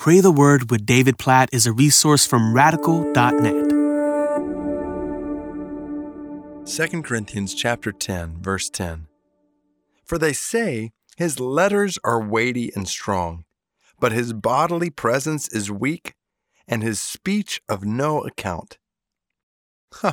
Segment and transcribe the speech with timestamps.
[0.00, 3.68] Pray the Word with David Platt is a resource from radical.net.
[6.64, 9.08] 2 Corinthians chapter 10 verse 10
[10.02, 13.44] For they say his letters are weighty and strong
[14.00, 16.14] but his bodily presence is weak
[16.66, 18.78] and his speech of no account.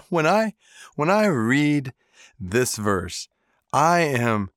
[0.10, 0.56] When I
[0.96, 1.94] when I read
[2.38, 3.30] this verse
[3.72, 4.50] I am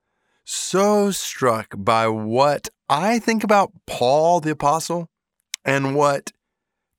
[0.45, 5.09] so struck by what I think about Paul the apostle
[5.65, 6.33] and what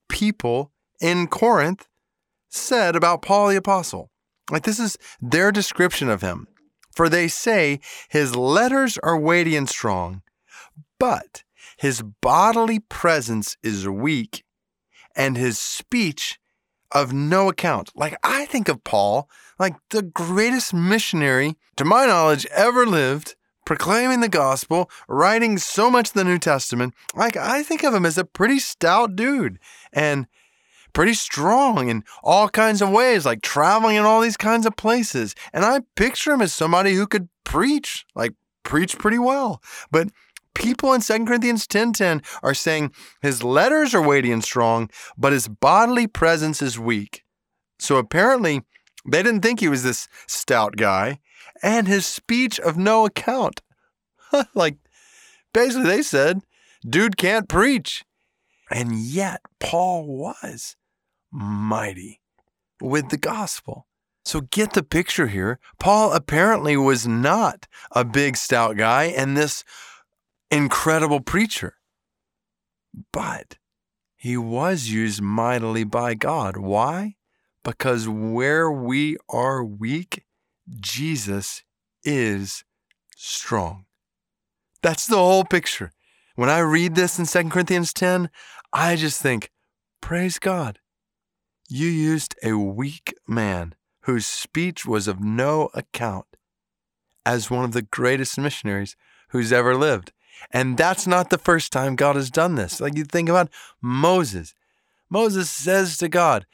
[0.10, 1.88] people in Corinth
[2.50, 4.12] said about Paul the apostle
[4.52, 6.48] like this is their description of him.
[6.94, 7.80] For they say
[8.10, 10.24] his letters are weighty and strong,
[11.00, 11.44] but
[11.78, 14.44] his bodily presence is weak
[15.16, 16.38] and his speech
[16.92, 17.92] of no account.
[17.96, 24.22] Like I think of Paul like the greatest missionary, to my knowledge, ever lived, proclaiming
[24.22, 26.94] the gospel, writing so much of the New Testament.
[27.16, 29.60] Like I think of him as a pretty stout dude.
[29.94, 30.28] And
[30.94, 35.36] pretty strong in all kinds of ways, like traveling in all these kinds of places.
[35.54, 39.62] And I picture him as somebody who could preach, like preach pretty well.
[39.90, 40.10] But
[40.54, 45.48] people in 2 Corinthians 10:10 are saying his letters are weighty and strong, but his
[45.48, 47.24] bodily presence is weak.
[47.80, 48.64] So apparently,
[49.08, 51.20] they didn't think he was this stout guy,
[51.64, 53.62] and his speech of no account.
[54.54, 54.78] like
[55.54, 56.42] basically they said,
[56.88, 58.04] dude can't preach.
[58.70, 60.76] And yet Paul was
[61.32, 62.22] mighty
[62.82, 63.88] with the gospel.
[64.24, 65.60] So get the picture here.
[65.80, 69.64] Paul apparently was not a big, stout guy and this
[70.50, 71.76] incredible preacher,
[73.12, 73.58] but
[74.16, 76.58] he was used mightily by God.
[76.58, 77.16] Why?
[77.64, 80.26] Because where we are weak,
[80.80, 81.64] Jesus
[82.04, 82.64] is
[83.16, 83.86] strong.
[84.82, 85.92] That's the whole picture.
[86.36, 88.30] When I read this in 2 Corinthians 10,
[88.74, 89.52] I just think,
[90.02, 90.80] praise God.
[91.70, 96.26] You used a weak man whose speech was of no account
[97.26, 98.96] as one of the greatest missionaries
[99.30, 100.12] who's ever lived.
[100.50, 102.82] And that's not the first time God has done this.
[102.82, 103.50] Like you think about
[103.82, 104.56] Moses.
[105.10, 106.46] Moses says to God,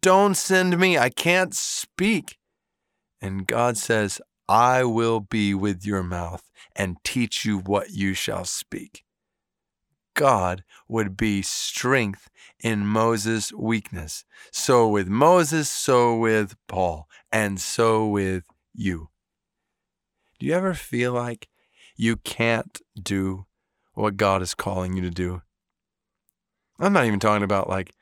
[0.00, 2.38] Don't send me, I can't speak.
[3.20, 8.44] And God says, I will be with your mouth and teach you what you shall
[8.44, 9.04] speak.
[10.14, 14.24] God would be strength in Moses' weakness.
[14.50, 18.44] So with Moses, so with Paul, and so with
[18.74, 19.10] you.
[20.38, 21.48] Do you ever feel like
[21.96, 23.46] you can't do
[23.94, 25.42] what God is calling you to do?
[26.78, 27.92] I'm not even talking about like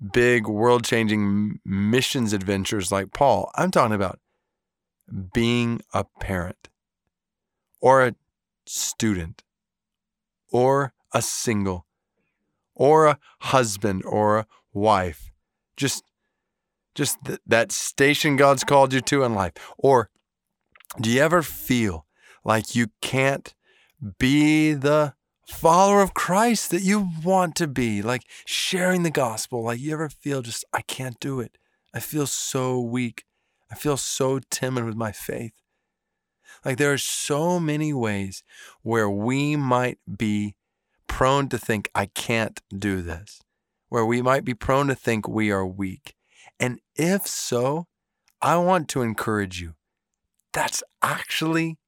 [0.00, 3.50] big world changing missions adventures like Paul.
[3.54, 4.18] I'm talking about
[5.32, 6.68] being a parent
[7.80, 8.14] or a
[8.66, 9.42] student
[10.50, 11.86] or a single
[12.74, 15.30] or a husband or a wife.
[15.76, 16.04] Just
[16.94, 19.52] just th- that station God's called you to in life.
[19.78, 20.10] Or
[21.00, 22.06] do you ever feel
[22.44, 23.54] like you can't
[24.18, 25.14] be the
[25.50, 29.64] follower of Christ that you want to be, like sharing the gospel?
[29.64, 31.58] Like you ever feel just, I can't do it.
[31.92, 33.24] I feel so weak.
[33.70, 35.52] I feel so timid with my faith.
[36.64, 38.42] Like there are so many ways
[38.82, 40.56] where we might be
[41.06, 43.40] prone to think, I can't do this,
[43.88, 46.14] where we might be prone to think we are weak.
[46.58, 47.86] And if so,
[48.42, 49.74] I want to encourage you.
[50.52, 51.78] That's actually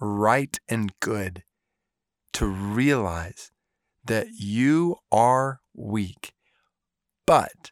[0.00, 1.42] right and good
[2.34, 3.50] to realize
[4.04, 6.32] that you are weak,
[7.26, 7.70] but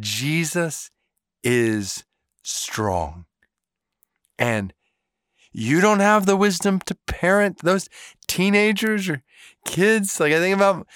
[0.00, 0.90] Jesus
[1.42, 2.04] is
[2.42, 3.26] strong.
[4.38, 4.72] And
[5.52, 7.88] you don't have the wisdom to parent those
[8.26, 9.22] teenagers or
[9.64, 10.18] kids.
[10.18, 10.86] Like I think about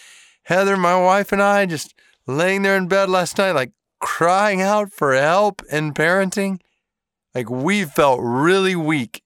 [0.45, 1.95] Heather, my wife, and I just
[2.27, 6.61] laying there in bed last night, like crying out for help in parenting.
[7.35, 9.23] Like we felt really weak.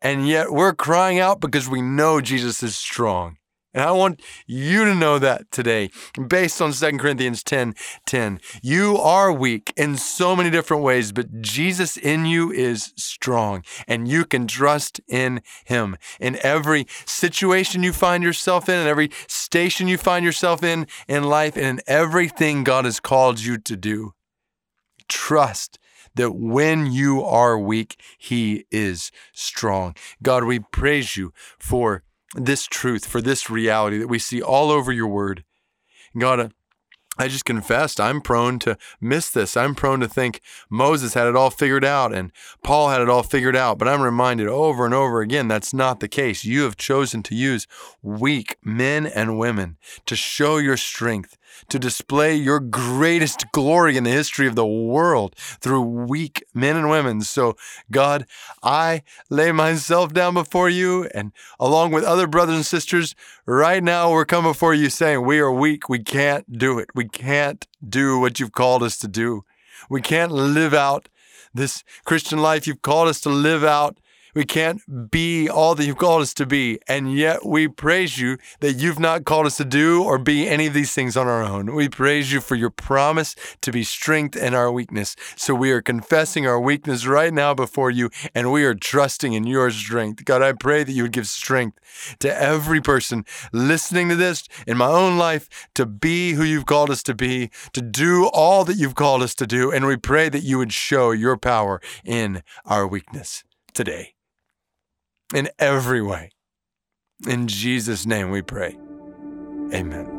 [0.00, 3.38] And yet we're crying out because we know Jesus is strong.
[3.74, 5.90] And I want you to know that today,
[6.26, 7.74] based on 2 Corinthians 10
[8.06, 8.40] 10.
[8.62, 14.08] You are weak in so many different ways, but Jesus in you is strong, and
[14.08, 15.96] you can trust in him.
[16.18, 21.24] In every situation you find yourself in, in every station you find yourself in in
[21.24, 24.14] life, and in everything God has called you to do,
[25.28, 25.78] trust
[26.14, 29.94] that when you are weak, He is strong.
[30.22, 32.02] God, we praise you for
[32.34, 35.44] this truth, for this reality that we see all over your word.
[36.16, 36.54] God,
[37.18, 39.56] I just confessed I'm prone to miss this.
[39.56, 42.30] I'm prone to think Moses had it all figured out and
[42.62, 43.78] Paul had it all figured out.
[43.78, 46.44] But I'm reminded over and over again that's not the case.
[46.44, 47.66] You have chosen to use
[48.02, 49.76] weak men and women
[50.06, 51.36] to show your strength,
[51.68, 56.88] to display your greatest glory in the history of the world through weak men and
[56.88, 57.20] women.
[57.22, 57.56] So,
[57.90, 58.26] God,
[58.62, 63.14] I lay myself down before you, and along with other brothers and sisters,
[63.46, 65.88] right now we're coming before you saying, We are weak.
[65.88, 66.90] We can't do it.
[67.08, 69.44] We can't do what you've called us to do.
[69.88, 71.08] We can't live out
[71.54, 73.96] this Christian life you've called us to live out
[74.38, 76.78] we can't be all that you've called us to be.
[76.86, 80.68] And yet we praise you that you've not called us to do or be any
[80.68, 81.74] of these things on our own.
[81.74, 85.16] We praise you for your promise to be strength in our weakness.
[85.34, 89.44] So we are confessing our weakness right now before you and we are trusting in
[89.44, 90.24] your strength.
[90.24, 91.80] God, I pray that you would give strength
[92.20, 96.90] to every person listening to this in my own life to be who you've called
[96.90, 99.72] us to be, to do all that you've called us to do.
[99.72, 103.42] And we pray that you would show your power in our weakness
[103.74, 104.14] today
[105.34, 106.30] in every way.
[107.26, 108.78] In Jesus' name we pray.
[109.72, 110.17] Amen.